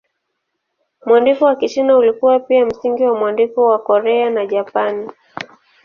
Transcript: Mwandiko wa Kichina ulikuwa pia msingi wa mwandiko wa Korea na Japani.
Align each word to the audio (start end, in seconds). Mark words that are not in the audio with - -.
Mwandiko 1.05 1.45
wa 1.45 1.55
Kichina 1.55 1.97
ulikuwa 1.97 2.39
pia 2.39 2.65
msingi 2.65 3.03
wa 3.03 3.15
mwandiko 3.19 3.63
wa 3.67 3.79
Korea 3.79 4.29
na 4.29 4.45
Japani. 4.45 5.11